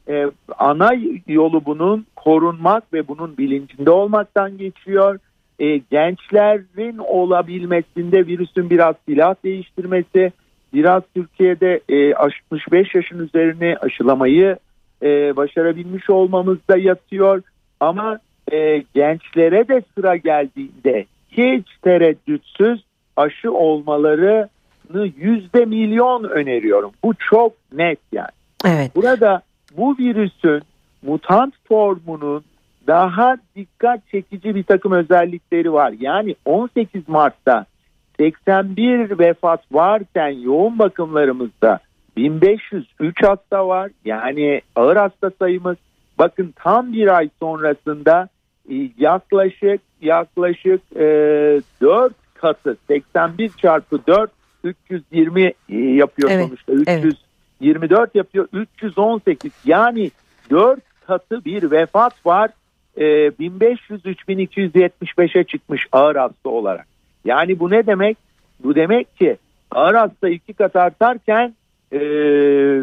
Ee, 0.09 0.26
ana 0.59 0.90
yolu 1.26 1.64
bunun 1.64 2.07
korunmak 2.16 2.92
ve 2.92 3.09
bunun 3.09 3.37
bilincinde 3.37 3.90
olmaktan 3.90 4.59
geçiyor. 4.59 5.19
Ee, 5.59 5.76
gençlerin 5.76 6.99
olabilmesinde 6.99 8.26
virüsün 8.26 8.71
biraz 8.71 8.95
silah 9.09 9.35
değiştirmesi, 9.45 10.33
biraz 10.75 11.02
Türkiye'de 11.14 11.81
e, 11.88 12.14
65 12.14 12.95
yaşın 12.95 13.19
üzerini 13.19 13.76
aşılamayı 13.81 14.57
e, 15.02 15.37
başarabilmiş 15.37 16.11
olmamızda 16.11 16.76
yatıyor. 16.76 17.42
Ama 17.81 18.19
e, 18.52 18.85
gençlere 18.95 19.69
de 19.69 19.83
sıra 19.95 20.16
geldiğinde 20.16 21.07
hiç 21.33 21.67
tereddütsüz 21.83 22.85
aşı 23.17 23.53
olmalarını 23.53 24.49
yüzde 25.17 25.65
milyon 25.65 26.25
öneriyorum. 26.25 26.93
Bu 27.05 27.15
çok 27.31 27.53
net 27.73 27.99
yani. 28.12 28.29
Evet. 28.65 28.97
Burada 28.97 29.43
bu 29.77 29.97
virüsün 29.99 30.62
mutant 31.03 31.55
formunun 31.69 32.45
daha 32.87 33.37
dikkat 33.57 34.09
çekici 34.09 34.55
bir 34.55 34.62
takım 34.62 34.93
özellikleri 34.93 35.73
var. 35.73 35.95
Yani 36.01 36.37
18 36.45 37.09
Mart'ta 37.09 37.67
81 38.21 39.19
vefat 39.19 39.61
varken 39.73 40.29
yoğun 40.29 40.79
bakımlarımızda 40.79 41.79
1503 42.17 43.23
hasta 43.23 43.69
var. 43.69 43.91
Yani 44.05 44.61
ağır 44.77 44.97
hasta 44.97 45.31
sayımız 45.39 45.77
bakın 46.19 46.55
tam 46.57 46.93
bir 46.93 47.17
ay 47.17 47.29
sonrasında 47.41 48.29
yaklaşık 48.99 49.81
yaklaşık 50.00 50.81
e, 50.97 51.00
4 51.81 52.12
katı 52.35 52.76
81 52.88 53.49
çarpı 53.49 54.07
4 54.07 54.31
320 54.64 55.42
e, 55.42 55.52
yapıyor 55.76 56.31
evet, 56.31 56.47
sonuçta 56.47 56.73
324 56.73 58.00
evet. 58.00 58.14
yapıyor 58.14 58.49
318 58.52 59.52
yani 59.64 60.11
4 60.50 60.81
katı 61.07 61.45
bir 61.45 61.71
vefat 61.71 62.26
var 62.26 62.50
e, 62.97 63.28
1500-3275'e 63.28 65.45
çıkmış 65.45 65.87
ağır 65.92 66.16
hasta 66.16 66.49
olarak. 66.49 66.87
Yani 67.25 67.59
bu 67.59 67.71
ne 67.71 67.87
demek? 67.87 68.19
Bu 68.64 68.75
demek 68.75 69.16
ki 69.16 69.37
ağır 69.71 69.95
hasta 69.95 70.28
iki 70.28 70.52
kat 70.52 70.76
artarken 70.76 71.54
e, 71.92 72.00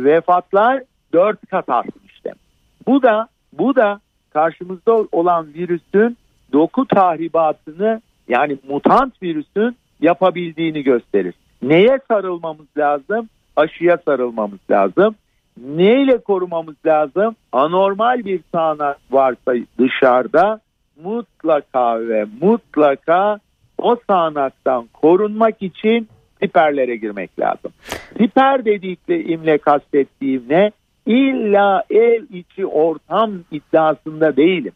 vefatlar 0.03 0.83
dört 1.13 1.49
kat 1.49 1.69
artmış 1.69 2.25
demek. 2.25 2.39
Bu 2.87 3.03
da 3.03 3.27
bu 3.53 3.75
da 3.75 3.99
karşımızda 4.33 5.05
olan 5.11 5.47
virüsün 5.53 6.17
doku 6.53 6.85
tahribatını 6.85 8.01
yani 8.27 8.57
mutant 8.67 9.23
virüsün 9.23 9.75
yapabildiğini 10.01 10.83
gösterir. 10.83 11.33
Neye 11.61 11.99
sarılmamız 12.07 12.67
lazım? 12.77 13.29
Aşıya 13.55 13.97
sarılmamız 14.05 14.59
lazım. 14.71 15.15
Neyle 15.57 16.17
korumamız 16.17 16.75
lazım? 16.85 17.35
Anormal 17.51 18.25
bir 18.25 18.41
sağanak 18.51 18.97
varsa 19.11 19.53
dışarıda 19.79 20.59
mutlaka 21.03 22.07
ve 22.07 22.25
mutlaka 22.41 23.39
o 23.77 23.97
sağanaktan 24.09 24.87
korunmak 24.93 25.61
için 25.61 26.07
siperlere 26.41 26.95
girmek 26.95 27.39
lazım. 27.39 27.71
Siper 28.17 28.65
dediklerimle 28.65 29.57
kastettiğim 29.57 30.43
ne? 30.49 30.71
İlla 31.05 31.83
ev 31.89 32.23
içi 32.33 32.65
ortam 32.65 33.31
iddiasında 33.51 34.35
değilim. 34.35 34.71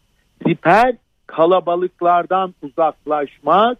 Siper 0.46 0.94
kalabalıklardan 1.26 2.54
uzaklaşmak, 2.62 3.78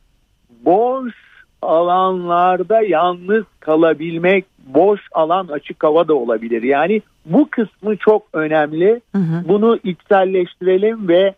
boş 0.65 1.15
alanlarda 1.63 2.83
yalnız 2.83 3.45
kalabilmek, 3.61 4.45
boş 4.67 5.01
alan 5.13 5.49
açık 5.49 5.85
hava 5.85 6.09
da 6.09 6.15
olabilir. 6.15 6.63
Yani 6.63 7.03
bu 7.27 7.49
kısmı 7.51 7.97
çok 7.97 8.23
önemli. 8.33 9.01
Hı 9.15 9.19
hı. 9.19 9.49
Bunu 9.49 9.79
içselleştirelim 9.85 11.09
ve 11.09 11.35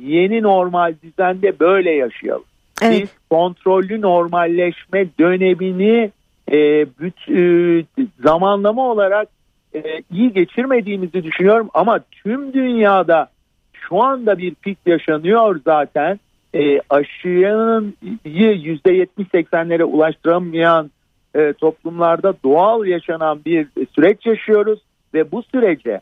yeni 0.00 0.42
normal 0.42 0.94
düzende 1.02 1.60
böyle 1.60 1.90
yaşayalım. 1.90 2.44
Evet. 2.82 3.02
Biz 3.02 3.10
kontrollü 3.30 4.00
normalleşme 4.00 5.06
dönemini 5.18 6.10
e, 6.52 6.86
büt, 7.00 7.28
e, 7.28 7.84
zamanlama 8.24 8.90
olarak 8.90 9.28
e, 9.76 10.02
iyi 10.10 10.32
geçirmediğimizi 10.32 11.24
düşünüyorum 11.24 11.68
ama 11.74 12.00
tüm 12.10 12.52
dünyada 12.52 13.28
şu 13.72 14.02
anda 14.02 14.38
bir 14.38 14.54
pik 14.54 14.78
yaşanıyor 14.86 15.60
zaten. 15.64 16.20
E, 16.54 16.80
aşının 16.90 17.94
%70-80'lere 18.26 19.82
ulaştıramayan 19.82 20.90
e, 21.34 21.52
toplumlarda 21.52 22.34
doğal 22.44 22.86
yaşanan 22.86 23.40
bir 23.46 23.68
süreç 23.94 24.26
yaşıyoruz 24.26 24.80
ve 25.14 25.32
bu 25.32 25.42
sürece 25.42 26.00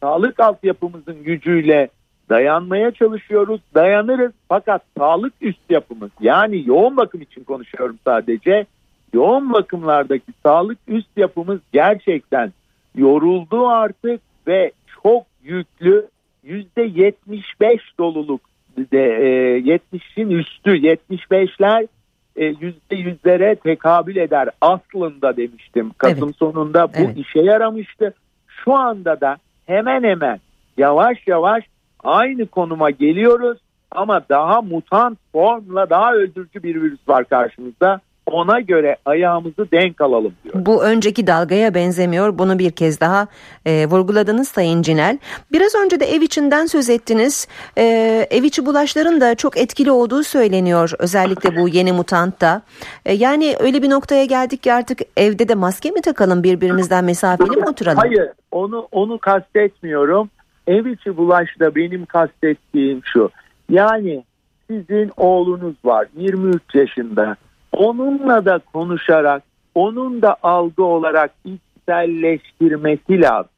sağlık 0.00 0.40
altyapımızın 0.40 1.22
gücüyle 1.22 1.88
dayanmaya 2.28 2.90
çalışıyoruz. 2.90 3.60
Dayanırız 3.74 4.32
fakat 4.48 4.82
sağlık 4.98 5.32
üst 5.40 5.70
yapımız 5.70 6.10
yani 6.20 6.62
yoğun 6.66 6.96
bakım 6.96 7.22
için 7.22 7.44
konuşuyorum 7.44 7.98
sadece. 8.04 8.66
Yoğun 9.14 9.52
bakımlardaki 9.52 10.32
sağlık 10.42 10.78
üst 10.88 11.16
yapımız 11.16 11.60
gerçekten 11.72 12.52
yoruldu 12.96 13.68
artık 13.68 14.20
ve 14.46 14.72
çok 15.02 15.22
yüklü 15.42 16.08
yüzde 16.42 16.82
75 16.82 17.80
doluluk 17.98 18.40
de 18.76 19.02
e, 19.02 19.58
70'in 19.58 20.30
üstü 20.30 20.70
75'ler 20.70 21.88
e, 22.36 22.44
yüzde 22.44 22.96
yüzlere 22.96 23.54
tekabül 23.54 24.16
eder 24.16 24.48
aslında 24.60 25.36
demiştim. 25.36 25.90
Kasım 25.98 26.24
evet. 26.24 26.36
sonunda 26.36 26.88
bu 26.88 26.98
evet. 26.98 27.16
işe 27.16 27.40
yaramıştı. 27.40 28.14
Şu 28.48 28.74
anda 28.74 29.20
da 29.20 29.36
hemen 29.66 30.02
hemen 30.02 30.40
yavaş 30.76 31.26
yavaş 31.26 31.64
aynı 32.04 32.46
konuma 32.46 32.90
geliyoruz 32.90 33.58
ama 33.90 34.22
daha 34.28 34.62
mutant 34.62 35.18
formla 35.32 35.90
daha 35.90 36.14
öldürücü 36.14 36.62
bir 36.62 36.82
virüs 36.82 37.08
var 37.08 37.24
karşımızda. 37.24 38.00
Ona 38.30 38.60
göre 38.60 38.96
ayağımızı 39.04 39.70
denk 39.72 40.00
alalım 40.00 40.32
diyor. 40.44 40.54
Bu 40.66 40.84
önceki 40.84 41.26
dalgaya 41.26 41.74
benzemiyor. 41.74 42.38
Bunu 42.38 42.58
bir 42.58 42.70
kez 42.70 43.00
daha 43.00 43.26
e, 43.66 43.86
vurguladınız 43.86 44.48
Sayın 44.48 44.82
Cinel. 44.82 45.18
Biraz 45.52 45.74
önce 45.74 46.00
de 46.00 46.04
ev 46.04 46.22
içinden 46.22 46.66
söz 46.66 46.90
ettiniz. 46.90 47.48
E, 47.78 47.82
ev 48.30 48.42
içi 48.42 48.66
bulaşların 48.66 49.20
da 49.20 49.34
çok 49.34 49.56
etkili 49.56 49.90
olduğu 49.90 50.22
söyleniyor. 50.22 50.90
Özellikle 50.98 51.56
bu 51.56 51.68
yeni 51.68 51.92
mutantta. 51.92 52.62
E, 53.06 53.12
yani 53.12 53.56
öyle 53.60 53.82
bir 53.82 53.90
noktaya 53.90 54.24
geldik 54.24 54.62
ki 54.62 54.72
artık 54.72 54.98
evde 55.16 55.48
de 55.48 55.54
maske 55.54 55.90
mi 55.90 56.00
takalım 56.00 56.42
birbirimizden 56.42 57.04
mesafeli 57.04 57.56
mi 57.56 57.68
oturalım? 57.68 57.98
Hayır 57.98 58.28
onu 58.50 58.88
onu 58.92 59.18
kastetmiyorum. 59.18 60.30
Ev 60.66 60.86
içi 60.86 61.16
bulaşta 61.16 61.74
benim 61.74 62.06
kastettiğim 62.06 63.00
şu. 63.04 63.30
Yani 63.70 64.24
sizin 64.70 65.10
oğlunuz 65.16 65.74
var 65.84 66.06
23 66.16 66.62
yaşında 66.74 67.36
onunla 67.76 68.44
da 68.44 68.60
konuşarak 68.72 69.42
onun 69.74 70.22
da 70.22 70.36
algı 70.42 70.84
olarak 70.84 71.30
içselleştirmesi 71.44 73.20
lazım. 73.20 73.50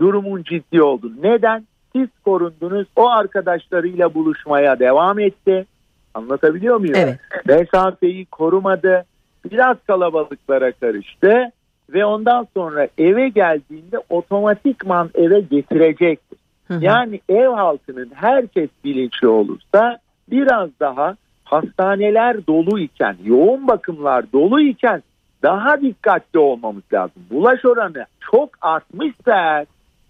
Durumun 0.00 0.42
ciddi 0.42 0.82
oldu. 0.82 1.12
Neden? 1.22 1.66
Siz 1.96 2.08
korundunuz. 2.24 2.86
O 2.96 3.08
arkadaşlarıyla 3.08 4.14
buluşmaya 4.14 4.78
devam 4.78 5.18
etti. 5.18 5.66
Anlatabiliyor 6.14 6.76
muyum? 6.76 6.94
Evet. 6.96 7.18
Mesafeyi 7.44 8.26
korumadı. 8.26 9.04
Biraz 9.50 9.76
kalabalıklara 9.86 10.72
karıştı 10.72 11.50
ve 11.90 12.04
ondan 12.04 12.46
sonra 12.54 12.88
eve 12.98 13.28
geldiğinde 13.28 13.98
otomatikman 14.10 15.10
eve 15.14 15.40
getirecektir. 15.40 16.38
Hı 16.68 16.74
hı. 16.74 16.84
Yani 16.84 17.20
ev 17.28 17.48
halkının 17.48 18.10
herkes 18.14 18.70
bilinçli 18.84 19.28
olursa 19.28 19.98
biraz 20.30 20.70
daha 20.80 21.16
hastaneler 21.54 22.46
dolu 22.46 22.78
iken, 22.78 23.16
yoğun 23.24 23.68
bakımlar 23.68 24.32
dolu 24.32 24.60
iken 24.60 25.02
daha 25.42 25.80
dikkatli 25.80 26.38
olmamız 26.38 26.82
lazım. 26.92 27.22
Bulaş 27.30 27.64
oranı 27.64 28.06
çok 28.30 28.50
artmışsa 28.60 29.66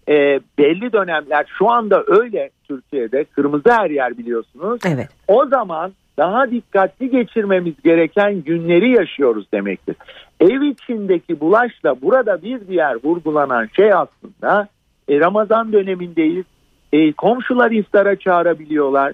e, 0.07 0.39
belli 0.57 0.93
dönemler 0.93 1.45
şu 1.57 1.69
anda 1.69 2.03
öyle 2.07 2.49
Türkiye'de 2.67 3.23
kırmızı 3.23 3.71
her 3.71 3.89
yer 3.89 4.17
biliyorsunuz. 4.17 4.79
Evet. 4.85 5.09
O 5.27 5.45
zaman 5.45 5.91
daha 6.17 6.51
dikkatli 6.51 7.09
geçirmemiz 7.09 7.73
gereken 7.83 8.41
günleri 8.41 8.89
yaşıyoruz 8.89 9.51
demektir. 9.53 9.95
Ev 10.39 10.61
içindeki 10.61 11.39
bulaşla 11.39 12.01
burada 12.01 12.41
bir 12.41 12.67
diğer 12.67 12.97
vurgulanan 13.03 13.69
şey 13.75 13.93
aslında 13.93 14.67
e, 15.09 15.19
Ramazan 15.19 15.73
dönemindeyiz. 15.73 16.45
E, 16.93 17.11
komşular 17.11 17.71
iftara 17.71 18.15
çağırabiliyorlar. 18.15 19.13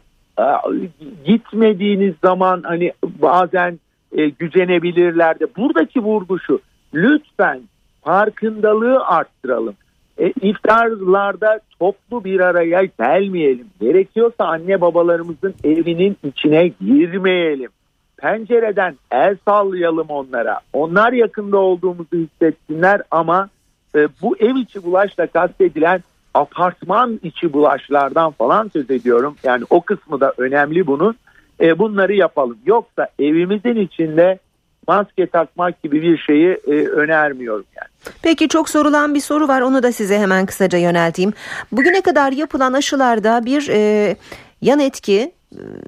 Gitmediğiniz 1.25 2.13
zaman 2.23 2.61
hani 2.63 2.93
bazen 3.03 3.79
e, 4.11 4.29
gücenebilirler 4.29 5.39
de. 5.39 5.45
Buradaki 5.57 5.99
vurgu 5.99 6.39
şu. 6.39 6.59
Lütfen 6.93 7.61
farkındalığı 8.01 9.05
arttıralım. 9.05 9.75
E, 10.17 10.33
iftarlarda 10.41 11.59
toplu 11.79 12.23
bir 12.23 12.39
araya 12.39 12.83
gelmeyelim. 12.99 13.67
Gerekiyorsa 13.81 14.45
anne 14.45 14.81
babalarımızın 14.81 15.53
evinin 15.63 16.17
içine 16.23 16.67
girmeyelim. 16.67 17.69
Pencereden 18.17 18.95
el 19.11 19.37
sallayalım 19.47 20.07
onlara. 20.09 20.59
Onlar 20.73 21.13
yakında 21.13 21.57
olduğumuzu 21.57 22.17
hissetsinler 22.17 23.01
ama 23.11 23.49
e, 23.95 24.07
bu 24.21 24.37
ev 24.37 24.55
içi 24.55 24.83
bulaşla 24.83 25.27
kastedilen 25.27 26.03
apartman 26.33 27.19
içi 27.23 27.53
bulaşlardan 27.53 28.31
falan 28.31 28.69
söz 28.73 28.91
ediyorum. 28.91 29.35
Yani 29.43 29.63
o 29.69 29.81
kısmı 29.81 30.19
da 30.19 30.33
önemli 30.37 30.87
bunun. 30.87 31.15
E, 31.61 31.79
bunları 31.79 32.13
yapalım. 32.13 32.57
Yoksa 32.65 33.07
evimizin 33.19 33.75
içinde 33.75 34.39
maske 34.87 35.27
takmak 35.27 35.83
gibi 35.83 36.01
bir 36.01 36.17
şeyi 36.17 36.47
e, 36.67 36.87
önermiyorum 36.87 37.65
yani. 37.77 38.15
Peki 38.23 38.47
çok 38.47 38.69
sorulan 38.69 39.15
bir 39.15 39.19
soru 39.19 39.47
var 39.47 39.61
onu 39.61 39.83
da 39.83 39.91
size 39.91 40.19
hemen 40.19 40.45
kısaca 40.45 40.77
yönelteyim. 40.77 41.33
Bugüne 41.71 42.01
kadar 42.01 42.31
yapılan 42.31 42.73
aşılarda 42.73 43.45
bir 43.45 43.69
e, 43.69 44.15
yan 44.61 44.79
etki 44.79 45.31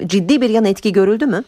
e, 0.02 0.08
ciddi 0.08 0.42
bir 0.42 0.50
yan 0.50 0.66
etki 0.66 0.92
görüldü 0.92 1.26
mü? 1.26 1.44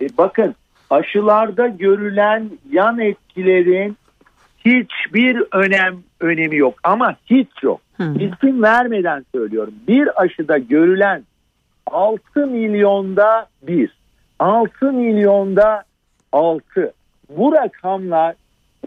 E, 0.00 0.08
bakın 0.18 0.54
aşılarda 0.90 1.66
görülen 1.66 2.50
yan 2.72 2.98
etkilerin 2.98 3.96
hiçbir 4.64 5.44
önem 5.52 5.96
önemi 6.20 6.56
yok 6.56 6.74
ama 6.82 7.16
hiç 7.26 7.48
yok. 7.62 7.80
Hmm. 7.96 8.14
İsim 8.20 8.62
vermeden 8.62 9.24
söylüyorum. 9.34 9.74
Bir 9.88 10.22
aşıda 10.22 10.58
görülen 10.58 11.22
6 11.86 12.46
milyonda 12.46 13.46
bir. 13.62 13.96
6 14.38 14.92
milyonda 14.92 15.84
6. 16.32 16.92
Bu 17.28 17.52
rakamlar 17.52 18.34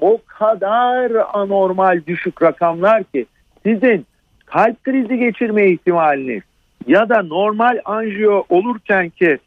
o 0.01 0.17
kadar 0.27 1.11
anormal 1.33 2.01
düşük 2.07 2.41
rakamlar 2.41 3.03
ki 3.03 3.25
sizin 3.63 4.05
kalp 4.45 4.83
krizi 4.83 5.17
geçirme 5.17 5.71
ihtimaliniz 5.71 6.43
ya 6.87 7.09
da 7.09 7.23
normal 7.23 7.79
anjiyo 7.85 8.43
olurken 8.49 9.09
ki 9.09 9.37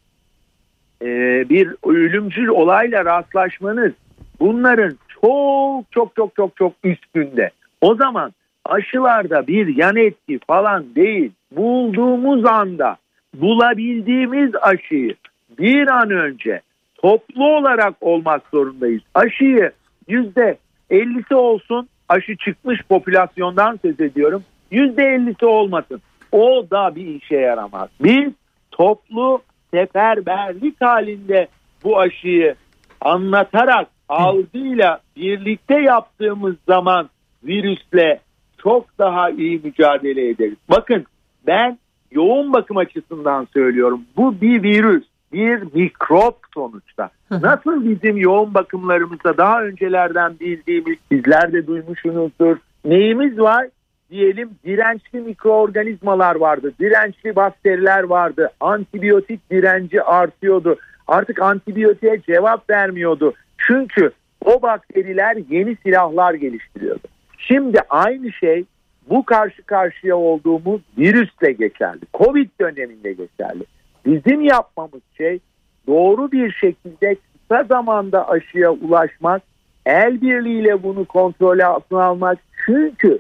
e, 1.03 1.07
bir 1.49 1.75
ölümcül 1.87 2.49
olayla 2.49 3.05
rastlaşmanız 3.05 3.93
bunların 4.41 4.99
çok 5.23 5.93
çok 5.93 6.17
çok 6.17 6.37
çok 6.37 6.57
çok 6.57 6.73
üstünde. 6.85 7.51
O 7.87 7.95
zaman 7.95 8.33
aşılarda 8.65 9.47
bir 9.47 9.77
yan 9.77 9.97
etki 9.97 10.39
falan 10.47 10.95
değil. 10.95 11.33
Bulduğumuz 11.53 12.45
anda 12.45 12.97
bulabildiğimiz 13.35 14.51
aşıyı 14.63 15.15
bir 15.59 15.89
an 15.89 16.11
önce 16.11 16.61
toplu 16.95 17.57
olarak 17.57 17.95
olmak 18.01 18.43
zorundayız. 18.53 19.03
Aşıyı 19.15 19.73
yüzde 20.09 20.59
ellisi 20.91 21.35
olsun 21.35 21.89
aşı 22.09 22.37
çıkmış 22.37 22.83
popülasyondan 22.89 23.79
söz 23.83 24.01
ediyorum. 24.01 24.45
Yüzde 24.71 25.03
ellisi 25.05 25.47
olmasın. 25.47 26.01
O 26.33 26.65
da 26.71 26.97
bir 26.97 27.07
işe 27.07 27.37
yaramaz. 27.37 27.89
Biz 28.01 28.33
toplu 28.71 29.43
seferberlik 29.75 30.81
halinde 30.81 31.49
bu 31.85 32.01
aşıyı 32.01 32.55
anlatarak 33.01 33.89
algıyla 34.09 35.01
birlikte 35.17 35.81
yaptığımız 35.81 36.55
zaman 36.69 37.09
virüsle 37.47 38.21
çok 38.59 38.99
daha 38.99 39.31
iyi 39.31 39.61
mücadele 39.65 40.29
ederiz. 40.29 40.57
Bakın 40.71 41.05
ben 41.47 41.79
yoğun 42.11 42.53
bakım 42.53 42.77
açısından 42.77 43.49
söylüyorum. 43.53 44.01
Bu 44.17 44.41
bir 44.41 44.63
virüs, 44.63 45.05
bir 45.33 45.63
mikrop 45.75 46.37
sonuçta. 46.55 47.11
Nasıl 47.31 47.91
bizim 47.91 48.17
yoğun 48.17 48.55
bakımlarımızda 48.55 49.37
daha 49.37 49.63
öncelerden 49.63 50.41
bildiğimiz, 50.41 50.99
sizler 51.13 51.53
de 51.53 51.67
duymuşsunuzdur. 51.67 52.57
Neyimiz 52.85 53.39
var? 53.39 53.67
Diyelim 54.11 54.51
dirençli 54.65 55.21
mikroorganizmalar 55.21 56.37
vardı, 56.37 56.73
dirençli 56.81 57.37
bakteriler 57.37 58.03
vardı, 58.03 58.51
antibiyotik 58.61 59.51
direnci 59.51 60.03
artıyordu. 60.03 60.77
Artık 61.09 61.43
antibiyotiğe 61.43 62.21
cevap 62.27 62.71
vermiyordu. 62.71 63.35
Çünkü 63.59 64.11
o 64.45 64.63
bakteriler 64.63 65.37
yeni 65.51 65.77
silahlar 65.77 66.35
geliştiriyordu. 66.35 67.09
Şimdi 67.39 67.79
aynı 67.91 68.33
şey 68.33 68.65
bu 69.11 69.25
karşı 69.25 69.63
karşıya 69.63 70.17
olduğumuz 70.17 70.81
virüsle 70.99 71.53
geçerli. 71.53 72.01
Covid 72.15 72.49
döneminde 72.61 73.13
geçerli. 73.13 73.65
Bizim 74.07 74.41
yapmamız 74.41 75.01
şey 75.17 75.39
doğru 75.87 76.33
bir 76.33 76.53
şekilde 76.53 77.17
kısa 77.49 77.65
zamanda 77.65 78.29
aşıya 78.29 78.71
ulaşmak, 78.71 79.43
el 79.87 80.21
birliğiyle 80.21 80.83
bunu 80.83 81.05
kontrol 81.05 81.59
altına 81.59 82.05
almak. 82.05 82.39
Çünkü 82.67 83.19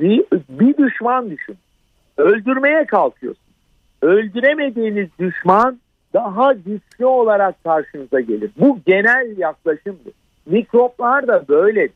bir, 0.00 0.24
bir 0.48 0.76
düşman 0.76 1.30
düşün. 1.30 1.56
Öldürmeye 2.16 2.84
kalkıyorsun. 2.84 3.42
Öldüremediğiniz 4.02 5.08
düşman 5.18 5.78
daha 6.14 6.52
güçlü 6.52 7.06
olarak 7.06 7.64
karşınıza 7.64 8.20
gelir. 8.20 8.50
Bu 8.58 8.78
genel 8.86 9.38
yaklaşımdır. 9.38 10.12
Mikroplar 10.46 11.26
da 11.26 11.48
böyle 11.48 11.88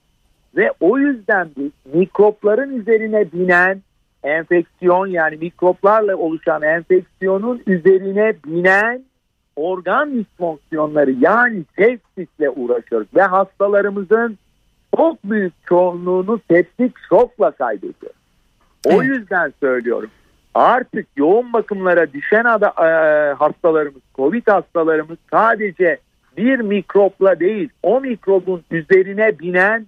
ve 0.56 0.72
o 0.80 0.98
yüzden 0.98 1.48
biz 1.56 1.70
mikropların 1.94 2.80
üzerine 2.80 3.32
binen 3.32 3.82
enfeksiyon 4.24 5.06
yani 5.06 5.36
mikroplarla 5.36 6.16
oluşan 6.16 6.62
enfeksiyonun 6.62 7.62
üzerine 7.66 8.34
binen 8.46 9.02
organ 9.56 10.14
disfonksiyonları 10.14 11.10
yani 11.10 11.64
sepsisle 11.76 12.50
uğraşıyoruz 12.50 13.08
ve 13.14 13.22
hastalarımızın 13.22 14.38
çok 14.96 15.24
büyük 15.24 15.52
çoğunluğunu 15.66 16.40
septik 16.50 16.92
şokla 17.08 17.50
kaybediyoruz. 17.50 18.16
O 18.86 18.92
Evet. 18.92 19.04
yüzden 19.04 19.52
söylüyorum. 19.60 20.10
Artık 20.54 21.06
yoğun 21.16 21.52
bakımlara 21.52 22.12
düşen 22.12 22.44
ada, 22.44 22.66
e, 22.66 23.32
hastalarımız, 23.32 24.02
COVID 24.14 24.46
hastalarımız 24.46 25.18
sadece 25.30 25.98
bir 26.36 26.58
mikropla 26.58 27.40
değil, 27.40 27.68
o 27.82 28.00
mikrobun 28.00 28.62
üzerine 28.70 29.38
binen 29.38 29.86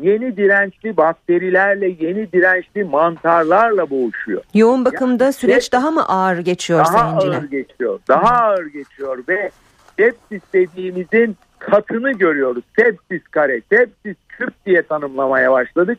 yeni 0.00 0.36
dirençli 0.36 0.96
bakterilerle, 0.96 1.86
yeni 2.00 2.32
dirençli 2.32 2.84
mantarlarla 2.84 3.90
boğuşuyor. 3.90 4.42
Yoğun 4.54 4.84
bakımda 4.84 5.24
Ya, 5.24 5.32
süreç 5.32 5.72
daha 5.72 5.90
mı 5.90 6.04
ağır 6.08 6.38
geçiyor 6.38 6.78
Daha 6.78 6.86
Sayın 6.86 7.04
ağır 7.14 7.20
Cine? 7.20 7.60
geçiyor, 7.62 7.98
daha 8.08 8.44
ağır 8.44 8.66
geçiyor 8.66 9.18
ve 9.28 9.50
sepsis 9.98 10.42
dediğimizin 10.52 11.36
katını 11.58 12.12
görüyoruz. 12.12 12.64
Sepsis 12.78 13.22
kare, 13.30 13.60
sepsis 13.72 14.16
küp 14.28 14.66
diye 14.66 14.82
tanımlamaya 14.82 15.52
başladık. 15.52 15.98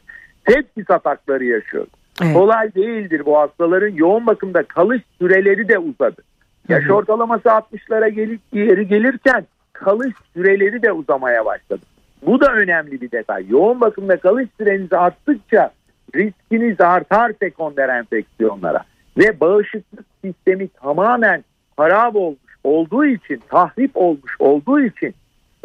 Sepsis 0.49 0.89
atakları 0.89 1.45
yaşıyoruz. 1.45 1.89
Evet. 2.23 2.33
Kolay 2.33 2.75
değildir 2.75 3.21
bu 3.25 3.37
hastaların 3.37 3.95
yoğun 3.95 4.27
bakımda 4.27 4.63
kalış 4.63 5.01
süreleri 5.19 5.67
de 5.69 5.77
uzadı. 5.77 6.21
Yaş 6.69 6.89
ortalaması 6.89 7.49
60'lara 7.49 8.09
gelip 8.09 8.39
yeri 8.53 8.87
gelirken 8.87 9.45
kalış 9.73 10.13
süreleri 10.33 10.81
de 10.81 10.91
uzamaya 10.91 11.45
başladı. 11.45 11.81
Bu 12.25 12.41
da 12.41 12.53
önemli 12.53 13.01
bir 13.01 13.11
detay. 13.11 13.45
Yoğun 13.49 13.81
bakımda 13.81 14.17
kalış 14.17 14.47
süreniz 14.57 14.93
arttıkça 14.93 15.71
riskiniz 16.15 16.81
artar 16.81 17.31
sekonder 17.39 17.89
enfeksiyonlara. 17.89 18.83
Ve 19.17 19.39
bağışıklık 19.39 20.05
sistemi 20.23 20.67
tamamen 20.67 21.43
harap 21.77 22.15
olmuş 22.15 22.55
olduğu 22.63 23.05
için, 23.05 23.41
tahrip 23.49 23.91
olmuş 23.93 24.35
olduğu 24.39 24.79
için 24.79 25.13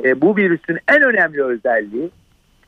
e, 0.05 0.21
bu 0.21 0.37
virüsün 0.37 0.79
en 0.89 1.03
önemli 1.03 1.45
özelliği 1.45 2.11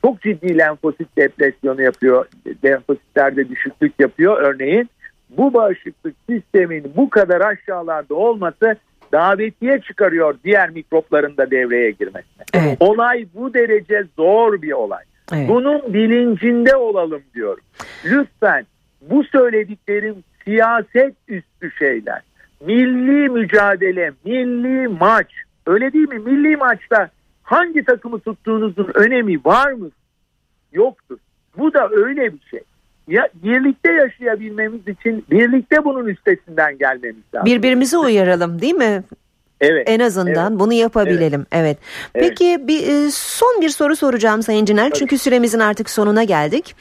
çok 0.02 0.22
ciddi 0.22 0.58
lenfosit 0.58 1.16
depresyonu 1.16 1.82
yapıyor. 1.82 2.26
Lenfositlerde 2.64 3.48
düşüklük 3.48 3.92
yapıyor 3.98 4.40
örneğin. 4.40 4.90
Bu 5.30 5.54
bağışıklık 5.54 6.14
sistemin 6.30 6.92
bu 6.96 7.10
kadar 7.10 7.40
aşağılarda 7.40 8.14
olması 8.14 8.76
davetiye 9.12 9.80
çıkarıyor 9.80 10.34
diğer 10.44 10.70
mikropların 10.70 11.36
da 11.36 11.50
devreye 11.50 11.90
girmesine. 11.90 12.44
Evet. 12.54 12.76
Olay 12.80 13.26
bu 13.34 13.54
derece 13.54 14.04
zor 14.16 14.62
bir 14.62 14.72
olay. 14.72 15.04
Evet. 15.32 15.48
Bunun 15.48 15.94
bilincinde 15.94 16.76
olalım 16.76 17.22
diyorum. 17.34 17.64
Lütfen 18.04 18.66
bu 19.02 19.24
söylediklerim 19.24 20.14
siyaset 20.44 21.14
üstü 21.28 21.70
şeyler. 21.78 22.22
Milli 22.60 23.28
mücadele, 23.28 24.12
milli 24.24 24.88
maç. 24.88 25.26
Öyle 25.66 25.92
değil 25.92 26.08
mi? 26.08 26.18
Milli 26.18 26.56
maçta 26.56 27.10
hangi 27.42 27.84
takımı 27.84 28.20
tuttuğunuzun 28.20 28.90
önemi 28.94 29.44
var 29.44 29.72
mı? 29.72 29.90
Yoktur. 30.72 31.18
Bu 31.56 31.74
da 31.74 31.88
öyle 31.90 32.32
bir 32.32 32.40
şey. 32.50 32.60
Ya 33.08 33.28
birlikte 33.34 33.92
yaşayabilmemiz 33.92 34.88
için 34.88 35.24
birlikte 35.30 35.84
bunun 35.84 36.06
üstesinden 36.06 36.78
gelmemiz 36.78 37.22
lazım. 37.34 37.46
Birbirimizi 37.46 37.98
uyaralım 37.98 38.60
değil 38.60 38.74
mi? 38.74 39.02
Evet. 39.60 39.88
En 39.90 40.00
azından 40.00 40.50
evet. 40.50 40.60
bunu 40.60 40.72
yapabilelim. 40.72 41.46
Evet. 41.52 41.78
evet. 42.14 42.28
Peki 42.28 42.68
bir 42.68 43.06
e, 43.06 43.10
son 43.10 43.60
bir 43.60 43.68
soru 43.68 43.96
soracağım 43.96 44.42
Sayın 44.42 44.64
Cinel. 44.64 44.90
Çünkü 44.90 45.18
süremizin 45.18 45.58
artık 45.58 45.90
sonuna 45.90 46.24
geldik. 46.24 46.76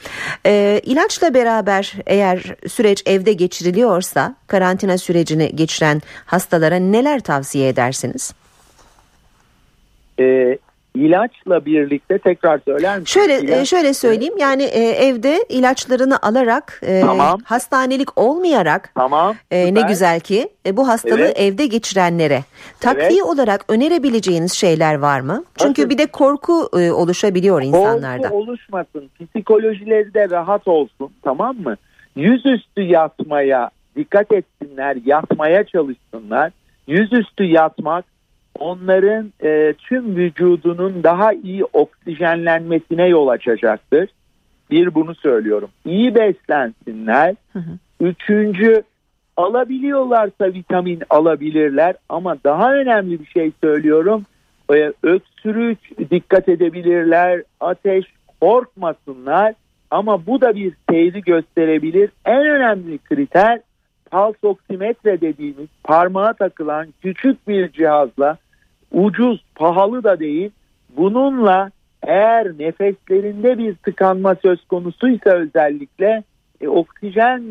Ee, 0.46 0.80
ilaçla 0.84 1.34
beraber 1.34 1.94
eğer 2.06 2.54
süreç 2.68 3.02
evde 3.06 3.32
geçiriliyorsa 3.32 4.36
karantina 4.46 4.98
sürecini 4.98 5.56
geçiren 5.56 6.02
hastalara 6.26 6.76
neler 6.76 7.20
tavsiye 7.20 7.68
edersiniz? 7.68 8.34
Ee, 10.20 10.58
ilaçla 10.94 11.64
birlikte 11.64 12.18
tekrar 12.18 12.60
söyler 12.64 12.98
misin? 12.98 13.20
Şöyle 13.20 13.40
İlaç... 13.40 13.68
şöyle 13.68 13.94
söyleyeyim 13.94 14.34
yani 14.38 14.62
e, 14.62 14.80
evde 14.80 15.44
ilaçlarını 15.48 16.18
alarak 16.22 16.80
e, 16.82 17.00
tamam. 17.00 17.40
hastanelik 17.44 18.18
olmayarak 18.18 18.90
tamam. 18.94 19.36
E, 19.50 19.74
ne 19.74 19.80
güzel 19.80 20.20
ki 20.20 20.48
e, 20.66 20.76
bu 20.76 20.88
hastalığı 20.88 21.20
evet. 21.20 21.40
evde 21.40 21.66
geçirenlere 21.66 22.40
takviye 22.80 23.08
evet. 23.10 23.22
olarak 23.22 23.64
önerebileceğiniz 23.68 24.52
şeyler 24.52 24.94
var 24.94 25.20
mı? 25.20 25.44
Çünkü 25.58 25.82
Nasıl? 25.82 25.90
bir 25.90 25.98
de 25.98 26.06
korku 26.06 26.68
e, 26.78 26.90
oluşabiliyor 26.90 27.62
insanlarda. 27.62 28.28
Korku 28.28 28.36
oluşmasın, 28.36 29.10
psikolojileri 29.32 30.14
de 30.14 30.30
rahat 30.30 30.68
olsun 30.68 31.10
tamam 31.22 31.56
mı? 31.56 31.76
Yüzüstü 32.16 32.82
yatmaya 32.82 33.70
dikkat 33.96 34.32
etsinler, 34.32 34.96
yatmaya 35.04 35.64
çalışsınlar. 35.64 36.52
Yüzüstü 36.86 37.44
yatmak 37.44 38.04
onların 38.58 39.32
e, 39.42 39.74
tüm 39.78 40.16
vücudunun 40.16 41.02
daha 41.02 41.32
iyi 41.32 41.64
oksijenlenmesine 41.64 43.08
yol 43.08 43.28
açacaktır. 43.28 44.08
Bir 44.70 44.94
bunu 44.94 45.14
söylüyorum. 45.14 45.70
İyi 45.84 46.14
beslensinler. 46.14 47.34
Hı 47.52 47.58
hı. 47.58 47.70
Üçüncü 48.00 48.82
alabiliyorlarsa 49.36 50.46
vitamin 50.46 51.02
alabilirler 51.10 51.94
ama 52.08 52.36
daha 52.44 52.74
önemli 52.74 53.20
bir 53.20 53.26
şey 53.26 53.52
söylüyorum. 53.60 54.26
E, 54.74 54.92
öksürük 55.02 56.10
dikkat 56.10 56.48
edebilirler. 56.48 57.42
Ateş 57.60 58.04
korkmasınlar 58.40 59.54
ama 59.90 60.26
bu 60.26 60.40
da 60.40 60.54
bir 60.56 60.72
seyri 60.90 61.20
gösterebilir. 61.20 62.10
En 62.24 62.46
önemli 62.46 62.98
kriter 62.98 63.60
pulse 64.10 64.46
oksimetre 64.46 65.20
dediğimiz 65.20 65.68
parmağa 65.84 66.32
takılan 66.32 66.88
küçük 67.02 67.48
bir 67.48 67.72
cihazla 67.72 68.38
ucuz, 68.92 69.44
pahalı 69.54 70.04
da 70.04 70.20
değil. 70.20 70.50
Bununla 70.96 71.70
eğer 72.02 72.46
nefeslerinde 72.58 73.58
bir 73.58 73.74
tıkanma 73.74 74.34
söz 74.34 74.64
konusuysa 74.64 75.30
özellikle 75.30 76.22
e, 76.60 76.68
oksijen 76.68 77.42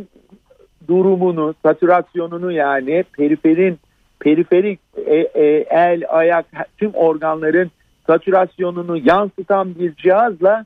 durumunu, 0.88 1.56
satürasyonunu 1.65 2.52
yani 2.52 3.04
periferin, 3.17 3.80
periferik 4.19 4.80
e, 5.06 5.15
e, 5.15 5.45
el, 5.69 6.04
ayak, 6.10 6.45
tüm 6.78 6.91
organların 6.93 7.71
satürasyonunu 8.08 8.97
yansıtan 8.97 9.76
bir 9.76 9.95
cihazla 9.95 10.65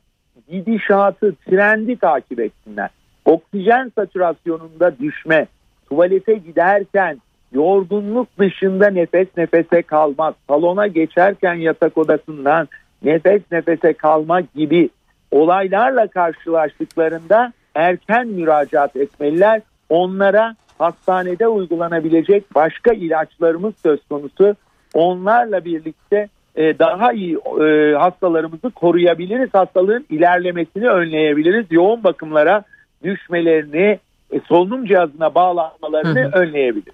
gidişatı, 0.50 1.36
trendi 1.36 1.96
takip 1.96 2.40
etsinler. 2.40 2.90
Oksijen 3.26 3.92
satürasyonunda 3.96 5.00
düşme, 5.00 5.48
tuvalete 5.90 6.34
giderken 6.34 7.22
yorgunluk 7.54 8.28
dışında 8.40 8.90
nefes 8.90 9.28
nefese 9.38 9.82
kalmak, 9.82 10.36
salona 10.48 10.88
geçerken 10.88 11.54
yatak 11.54 11.98
odasından 11.98 12.68
nefes 13.04 13.42
nefese 13.52 13.94
kalmak 13.94 14.54
gibi 14.54 14.90
olaylarla 15.32 16.08
karşılaştıklarında 16.08 17.54
erken 17.76 18.28
müracaat 18.28 18.96
etmeliler. 18.96 19.62
Onlara 19.90 20.56
hastanede 20.78 21.48
uygulanabilecek 21.48 22.56
başka 22.56 22.94
ilaçlarımız 22.94 23.74
söz 23.84 24.00
konusu. 24.10 24.56
Onlarla 24.94 25.66
birlikte 25.66 26.28
e, 26.56 26.80
daha 26.80 27.14
iyi 27.14 27.38
e, 27.38 27.96
hastalarımızı 27.96 28.70
koruyabiliriz. 28.70 29.50
Hastalığın 29.54 30.06
ilerlemesini 30.10 30.90
önleyebiliriz. 30.90 31.66
Yoğun 31.70 32.04
bakımlara 32.04 32.64
düşmelerini 33.04 34.00
solunum 34.48 34.86
cihazına 34.86 35.36
bağlanmalarını 35.36 36.20
hı 36.20 36.24
hı. 36.24 36.40
önleyebilir. 36.40 36.94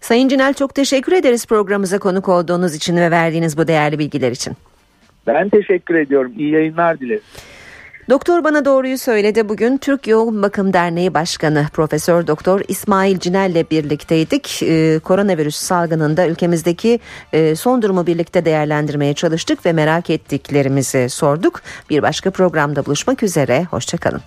Sayın 0.00 0.28
Cinel 0.28 0.54
çok 0.54 0.74
teşekkür 0.74 1.12
ederiz 1.12 1.46
programımıza 1.46 1.98
konuk 1.98 2.28
olduğunuz 2.28 2.74
için 2.74 2.96
ve 2.96 3.10
verdiğiniz 3.10 3.58
bu 3.58 3.68
değerli 3.68 3.98
bilgiler 3.98 4.30
için. 4.30 4.52
Ben 5.26 5.48
teşekkür 5.48 5.94
ediyorum. 5.94 6.32
İyi 6.38 6.50
yayınlar 6.50 7.00
dilerim. 7.00 7.22
Doktor 8.10 8.44
bana 8.44 8.64
doğruyu 8.64 8.98
söyledi. 8.98 9.48
Bugün 9.48 9.78
Türk 9.78 10.08
Yoğun 10.08 10.42
Bakım 10.42 10.72
Derneği 10.72 11.14
Başkanı 11.14 11.66
Profesör 11.72 12.26
Doktor 12.26 12.60
İsmail 12.68 13.18
Cinel 13.18 13.50
ile 13.50 13.70
birlikteydik. 13.70 14.62
Ee, 14.62 14.98
koronavirüs 15.04 15.56
salgınında 15.56 16.26
ülkemizdeki 16.26 16.98
e, 17.32 17.54
son 17.54 17.82
durumu 17.82 18.06
birlikte 18.06 18.44
değerlendirmeye 18.44 19.14
çalıştık 19.14 19.66
ve 19.66 19.72
merak 19.72 20.10
ettiklerimizi 20.10 21.08
sorduk. 21.08 21.60
Bir 21.90 22.02
başka 22.02 22.30
programda 22.30 22.86
buluşmak 22.86 23.22
üzere. 23.22 23.64
Hoşçakalın. 23.64 24.20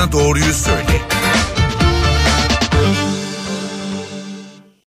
Bana 0.00 0.12
doğruyu 0.12 0.54
söyle. 0.54 1.19